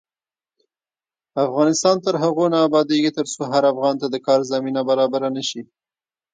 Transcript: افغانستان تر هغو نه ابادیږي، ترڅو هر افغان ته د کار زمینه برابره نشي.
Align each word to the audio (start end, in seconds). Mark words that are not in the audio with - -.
افغانستان 1.45 1.95
تر 2.05 2.13
هغو 2.23 2.45
نه 2.53 2.59
ابادیږي، 2.67 3.11
ترڅو 3.17 3.41
هر 3.51 3.63
افغان 3.71 3.95
ته 4.01 4.07
د 4.09 4.15
کار 4.27 4.39
زمینه 4.51 4.81
برابره 4.89 5.27
نشي. 5.35 5.61